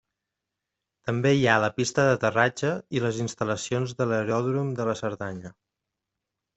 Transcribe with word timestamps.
També 1.09 1.33
hi 1.39 1.45
ha 1.51 1.57
la 1.65 1.69
pista 1.75 2.07
d’aterratge 2.09 2.73
i 3.01 3.05
les 3.05 3.23
instal·lacions 3.27 3.97
de 4.03 4.11
l'aeròdrom 4.15 4.77
de 4.81 4.93
la 4.93 5.01
Cerdanya. 5.07 5.57